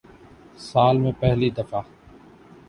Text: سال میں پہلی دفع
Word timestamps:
سال 0.59 0.97
میں 0.97 1.11
پہلی 1.19 1.49
دفع 1.49 1.81